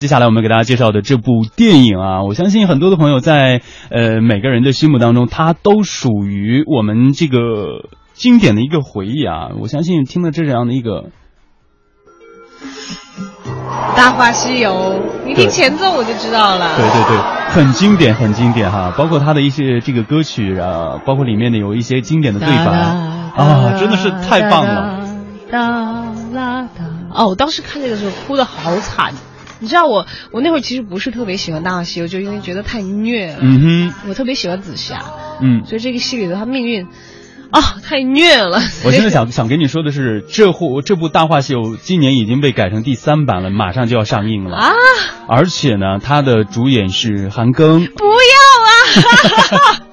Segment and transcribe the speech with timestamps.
[0.00, 3.60] 接下来我们给大家介绍的这部电影啊，我相信很多的朋友在
[3.90, 7.36] 呃每个人的心目当中，它都属于我们这个
[8.14, 9.50] 经典的一个回忆啊。
[9.60, 11.02] 我相信听了这样的一个
[13.94, 14.70] 《大话西游》，
[15.26, 16.78] 你听前奏我就知道了。
[16.78, 17.18] 对对对，
[17.50, 18.94] 很经典，很经典哈。
[18.96, 22.72] 包括它的一些这个歌曲啊，包括里面的有一些经典的对白
[23.36, 25.06] 啊，真的是太棒了。
[25.52, 25.60] 哒
[26.32, 26.86] 啦哒！
[27.12, 29.12] 哦，我当时看这个时候哭的好惨。
[29.60, 33.38] 你知道我，我那会儿其实不是特别喜欢《大话西游》，就因为觉得太虐了。
[33.40, 34.08] 嗯哼。
[34.08, 35.04] 我特别喜欢紫霞。
[35.40, 35.64] 嗯。
[35.64, 36.86] 所以这个戏里的他命运，
[37.50, 38.58] 啊，太虐了。
[38.84, 44.72] 我现在想想跟你说的是，这部这部《大话西游》今年已经被改成第三版了，马上就要上映了啊！
[45.28, 47.86] 而且呢，它的主演是韩庚。
[47.86, 49.86] 不要啊！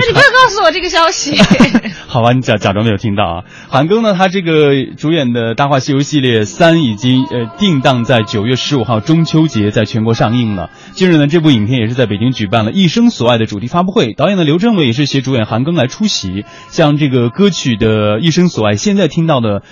[0.00, 1.36] 那你不要告诉我这个消息。
[2.06, 3.44] 好吧，你假假装没有听到啊。
[3.68, 10.70] 韩庚呢，他这个主演的《大话西游》系列三已经呃定档在九月十五号中秋节在全国上映了。
[10.92, 16.44] 近日呢，这部影片也是在北京举办了一生所爱的主题发布会，导演的刘镇伟也是携主演韩庚来出席。
[16.68, 19.62] 像这个歌曲的一生所爱，现在听到的，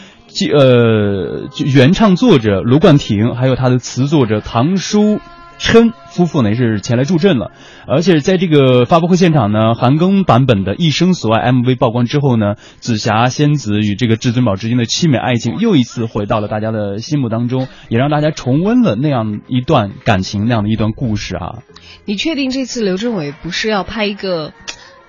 [0.53, 5.21] 呃，原唱作者卢冠廷，还有他的词作者唐书。
[5.63, 7.53] 琛夫妇呢也是前来助阵了，
[7.87, 21.61] 而且在这个发布会现场呢，韩庚版本的《一生所爱》MV 曝光之后呢，紫霞仙子与这个至尊宝之间的凄美爱情又一次回到了大家的心目当中，也让大家重温了那样一段感情，那样的一段故事啊。
[22.05, 24.53] 你确定这次刘镇伟不是要拍一个，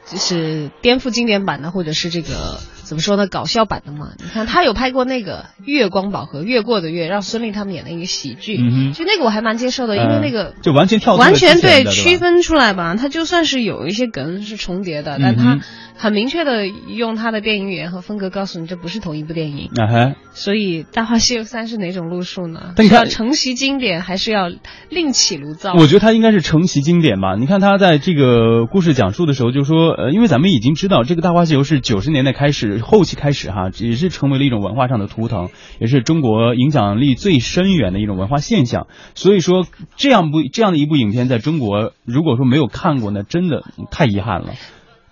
[0.05, 2.59] 就是颠覆经典版的，或者是这个？
[2.83, 3.27] 怎么说呢？
[3.27, 8.57] 搞笑版的嘛，你看他有拍过那个《月光宝盒》，越过的月，让孙俪他们演了一个喜剧，
[8.93, 15.61] 就那个我还蛮接受的，因为那个就完全跳完全对区分出来吧，他就算是有一些梗是重叠的，但他
[15.95, 19.69] 很明确的用他的电影语言和风格告诉你这不是同一部电影。
[19.77, 22.73] 啊哈，所以《大话西游三》是哪种路数呢？
[22.77, 24.51] 是要承袭经典，还是要
[24.89, 25.73] 另起炉灶？
[25.75, 27.35] 我觉得他应该是承袭经典吧。
[27.35, 33.51] 你看他在这个故事讲述的时候就说，呃，因为咱们已经知道这个《大话西游》是九十年代开始后期开始。
[33.51, 38.87] 哈，也是成为了一种文化上的图腾，也是中国影响力最深远的一种文化现象。
[39.15, 39.65] 所以说，
[39.95, 44.53] 这样部这样的一部影片，在中国如果说没有看过，那真的太遗憾了。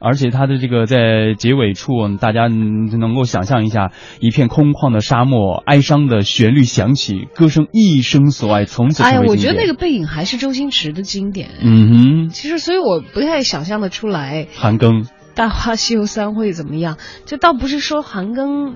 [0.01, 9.03] 而且它的这个在结尾处，大家能够想象一下，一片空旷的沙漠，哀伤的旋律响起，歌声一生所爱，从此。
[9.03, 11.51] 哎呀，我觉得那个背影还是周星驰的经典。
[11.61, 12.29] 嗯哼。
[12.29, 14.47] 其实，所以我不太想象的出来。
[14.56, 15.07] 韩庚。
[15.34, 16.97] 大话西游三会怎么样？
[17.25, 18.75] 就倒不是说韩庚，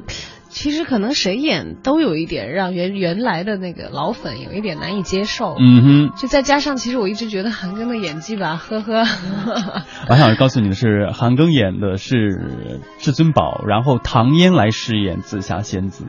[0.55, 5.57] 其实可能谁演都有一点让原原来的那个老粉有一点难以接受。
[5.59, 9.03] 嗯哼，就再加上，其实我一直觉得韩庚的演技吧，呵呵。
[10.09, 16.05] 我想告诉你的是，韩庚演的是至尊宝，然后唐嫣来饰演紫霞仙子。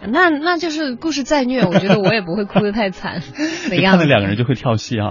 [0.00, 3.20] 那那就是故事再虐，我觉得我也不会哭得太惨。
[3.82, 5.10] 看到两个人就会跳戏啊。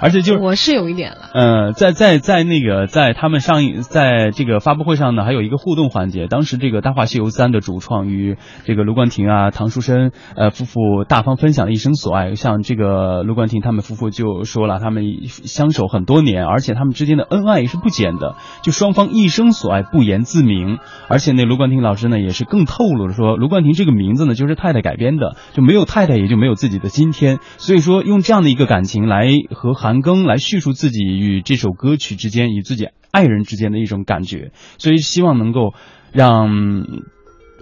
[0.00, 6.28] 而且就是我是有一点了，嗯，在在在那个在他们上映在这个发布会上呢，还有一个互动环节。
[6.28, 12.36] 当时这个《大话西游三》的主创与这个卢冠廷啊、唐书生呃夫妇大方分享了一生所爱。
[12.36, 20.78] 像这个卢冠廷他们夫妇就说了，他们相守很多年，而且他们之间的恩爱也是不减的，就双方一生所爱不言自明。
[21.08, 27.40] 而且那卢冠廷老师呢，也是更透露了说，卢冠廷这个名字呢就是太太改编的，就没有太太也就没有自己的今天。
[27.56, 29.87] 所以说用这样的一个感情来和韩。
[29.88, 35.72] 韩庚来叙述自己与这首歌曲之间、与自己爱人之间的一种感觉，所以希望能够
[36.12, 36.84] 让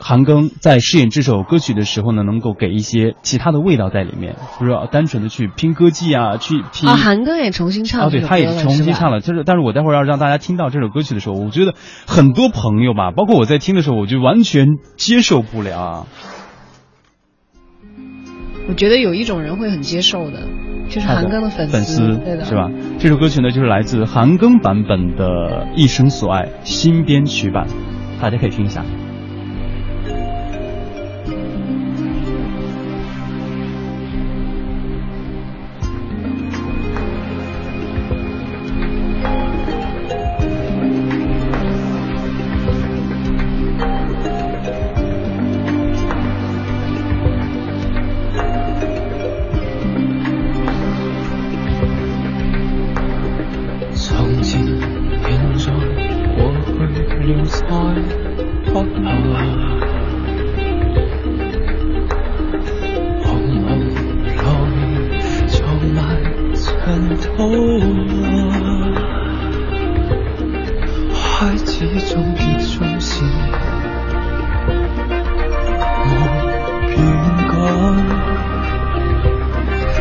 [0.00, 6.88] 韩庚在饰演这首歌曲的时候呢，能够给一些其他的味道在里面，不是单纯的去拼歌技啊，去拼。
[6.88, 9.20] 啊，韩庚也重新唱啊，对，他也重新唱了。
[9.20, 11.74] 就是，但是我待会儿要让大家听到这首歌曲的时候，我觉得
[12.08, 14.66] 很多朋友吧，包括我在听的时候，我就完全
[14.96, 16.06] 接受不了啊。
[18.68, 20.48] 我觉得有一种人会很接受的。
[20.88, 22.70] 就是韩庚的粉丝，对的，是吧？
[22.98, 27.66] 这首歌曲呢，就是来自韩庚版本的《一生所爱》新编曲版，
[28.20, 28.84] 大家可以听一下。
[57.26, 57.58] 料再
[58.72, 58.78] 不
[59.32, 59.36] 来，
[63.24, 63.74] 红尘内
[65.48, 65.58] 葬
[65.92, 65.98] 埋
[66.54, 66.62] 尘
[67.16, 67.26] 土
[68.48, 68.54] 啊。
[71.12, 71.64] 开始
[72.06, 73.10] 终，结束是
[76.04, 76.06] 无
[76.86, 76.96] 变
[77.48, 77.52] 改，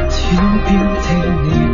[0.09, 0.15] 天
[0.63, 0.69] 边
[1.01, 1.05] 听
[1.43, 1.64] 你。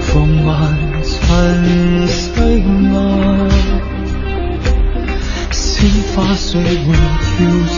[0.00, 2.98] 放慢尘世慢，
[5.52, 6.66] 鲜花虽会
[7.38, 7.38] 凋
[7.68, 7.76] 谢，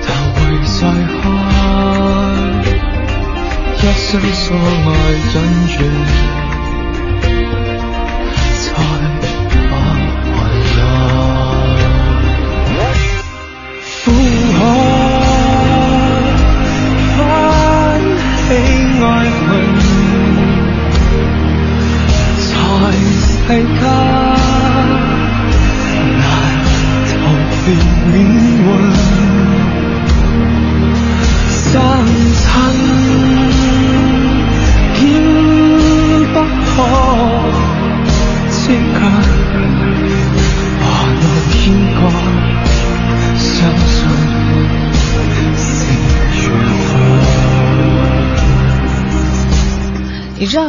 [0.00, 0.80] 但会再
[1.20, 1.22] 开。
[3.78, 4.90] 一生所爱，
[5.32, 5.34] 真
[5.78, 6.45] 缘。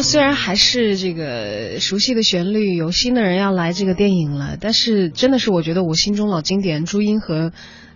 [0.01, 7.51] 虽然还是这个熟悉的旋律，有新的人要来这个电影了，但是真的是我觉得我心中老经典朱茵和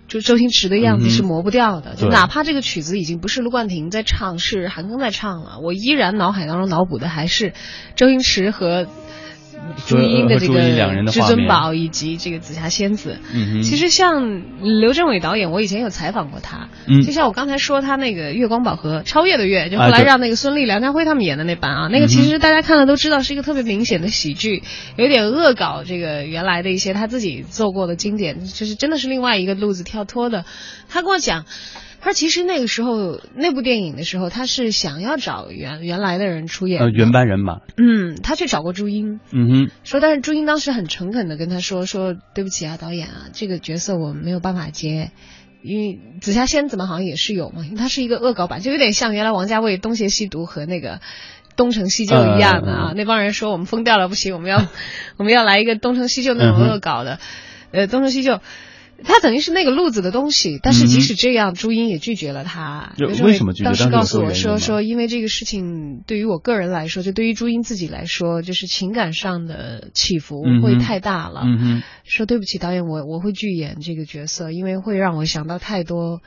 [0.07, 1.95] 就周星驰的样子是磨不掉的。
[1.95, 7.53] 就哪怕这个曲子已经不是卢冠廷在唱，是韩庚在唱了，我依然脑海当中脑补的还是
[7.95, 8.87] 周星驰和。
[9.85, 10.59] 朱茵的这个
[11.11, 13.19] 至尊宝以及这个紫霞仙子，
[13.63, 14.41] 其实像
[14.79, 16.69] 刘镇伟导演，我以前有采访过他，
[17.05, 24.63] 就像我刚才说他那个月光宝盒超越的月，就后来让那个孙俪、梁家辉他们演的那版啊，那个其实大家看了都知道是一个特别明显的喜剧，
[24.97, 30.45] 有点恶搞这个原来的一些他自己做过的经典，就是真的是另外一个路子跳脱的。
[30.89, 31.45] 他跟我讲。
[32.03, 37.59] 他其实那个时候那部电影的时候，他是想要找原原来的人出演，呃，原班人马。
[37.77, 45.11] 嗯，他去找过朱茵，嗯哼，说但是朱茵当时很诚恳的跟他说说对不起啊，导演啊，这个角色我没有办法接，
[45.61, 51.01] 因为紫霞仙子嘛好像也是有嘛，因为它是一个恶搞版，就有点像原来王家卫东邪西毒和那个
[51.55, 54.65] 东成西就一样的啊，那帮人说我们疯掉了不行，我们要
[55.17, 57.19] 我们要来一个东成西就那种恶搞的，
[57.71, 58.39] 呃，东成西就。
[59.03, 62.93] 他等于是那个路子的东西，但是即使这样，朱茵也拒绝了他。
[62.97, 63.65] 为什么拒绝？
[63.65, 71.43] 当时告诉我说说，因为这个事情对于我个人来说，就对于朱茵自己来说，就是情感上的起伏会太大了。
[72.03, 76.21] 说对不起，导演，我我会拒演这个角色，因为会让我想到太多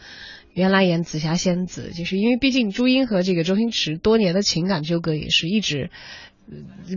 [0.53, 5.91] 原来演紫霞仙子，就是因为毕竟朱茵和这个周星驰多年的情感纠葛也是一直。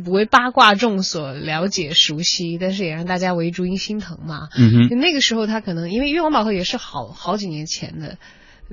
[0.04, 4.50] 不为八卦众所了解熟悉，但是也让大家为朱茵心疼嘛。
[4.58, 8.18] 嗯哼，那个时候他可能因为《月光宝盒》也是好好几年前的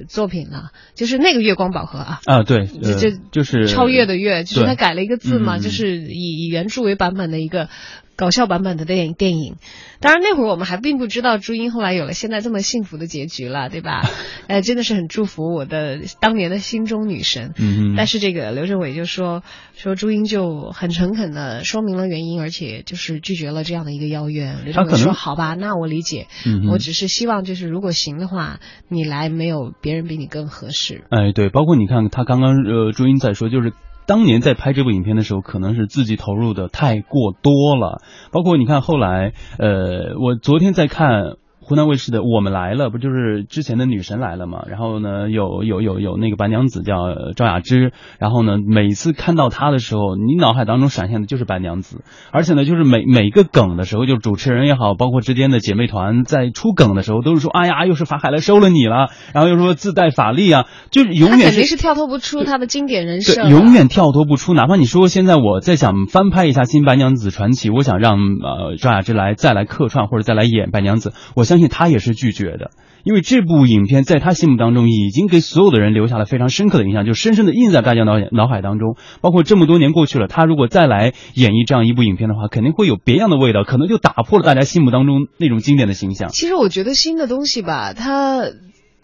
[0.08, 2.20] 作品了，就是那个《月光宝盒》啊。
[2.24, 7.68] 啊，对，就就是超越的越，就是他改了一个字嘛，就是以以原著为版本的一个。
[8.16, 9.56] 搞笑版本的电影，电影，
[10.00, 14.02] 当然那会儿我们还并不知道朱茵后来有了现在这么幸福的结局了，对吧？
[14.46, 17.54] 呃， 真的是很祝福我的当年的心中女神。
[17.58, 19.42] 嗯但是这个刘镇伟就说
[19.74, 24.54] 说朱茵就很诚恳的说明了原因，而且就是拒绝了这样的一个邀约。
[24.72, 26.26] 他可能说好吧，那我理解。
[26.46, 31.04] 嗯我只是希望就是如果行的话，你来没有别人比你更合适。
[31.10, 33.72] 哎，对，包括你看他刚刚呃朱茵在说就是。
[34.06, 38.02] 当年在拍这部影片的时候，可能是自己投入的太过多了。
[38.32, 41.08] 包括你看后来，呃，我昨天在看
[41.64, 44.64] 《湖南卫视的《我们来了》，不就是之前的女神来了嘛？
[44.68, 64.54] 然后呢，有有有有那个白娘子叫赵雅芝，然后呢，每次看到她的时候，你脑海当中闪现的就是白娘子，而且呢，就是每每个梗的时候，就主持人也好，包括之间的姐妹团在出梗的时候，都是说，哎呀，又是法海来收了你了，然后又说自带法力啊，就是永远肯定是跳脱不出他的经典人设，对，永远跳脱不出。
[64.54, 72.72] 哪怕你说现在我在想翻拍一下《新白娘子传奇》，我想让呃赵雅芝来再来客串或者再来演白娘子，我相相信他也是拒绝的，
[73.04, 78.96] 因为这部影片在他心目当中已经给所有的人留下了非常深刻的印象，就深深的印在大家脑脑海当中。
[79.20, 86.30] 包括这么多年过去了，他如果再来演绎这样一部影片的话，肯定会有别样的味道，可能就打破了大家心目当中那种经典的形象。
[86.30, 88.40] 其实我觉得新的东西吧，它。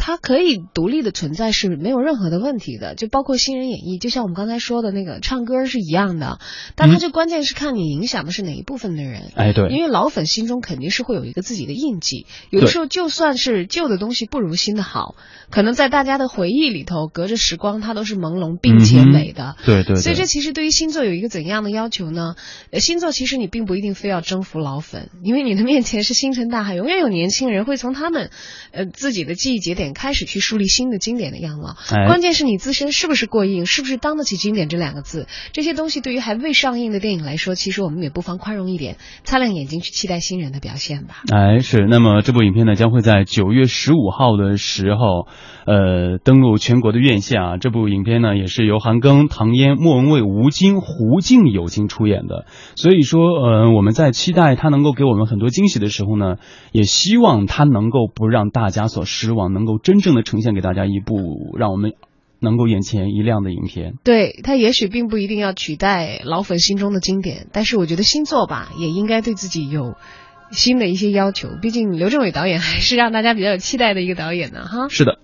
[0.02, 6.38] 它可以独立的存在是没有任何的问题的，就包括新人演绎，就像我们刚才说的那个唱歌是一样的，
[6.75, 9.30] 但它就关键是看你影响的是哪一部分的人。
[9.37, 15.16] 哎，对，因为老粉心中肯定是会有一个自己的印记，有的时候就算是旧的东西不如新的好，
[15.50, 19.57] 可能在大家的回忆里头，隔着时光它都是朦胧并且美的。
[19.66, 19.97] 对对。
[19.97, 22.37] 所以这其实对于星座有一个怎样的要求呢？
[22.78, 28.30] 星座其实你并不一定非要征服老粉，因为你的面前是星辰大海，永远有年轻人会从他们
[28.73, 29.89] 呃自己的记忆节点。
[29.92, 35.26] 开始去树立新的经典的样貌，关键是你自身是不是过硬，是不是当得起经典这两个字？
[35.52, 41.23] 这些东西对于还未上映的电影来说，其实我们也不妨宽容一点，擦亮眼睛去期待新人的表现吧。
[41.32, 41.87] 哎，是。
[41.88, 45.26] 那么这部影片呢，将会在九月十五号的时候，
[45.66, 47.56] 呃，登陆全国的院线啊。
[47.56, 52.44] 这部影片呢，也是由韩庚、唐嫣、莫文蔚、吴京、胡静友情出演的。
[52.76, 56.37] 所以说，呃，我们在期待他能够给我们很多惊喜的时候呢，
[56.70, 59.79] 也希望他能够不让大家所失望，能够。
[59.82, 61.92] 真正的呈现给大家一部让我们
[62.40, 63.94] 能够眼前一亮的影片。
[64.04, 69.94] 对，他也许并不一定要取代老粉心中的经典，但是我觉得新作吧，也应该对自己有
[70.50, 74.64] 新的一些要求，毕竟刘镇伟导演还是让大家比较有期待的一个导演呢。
[74.64, 74.88] 哈。
[74.88, 75.18] 是的。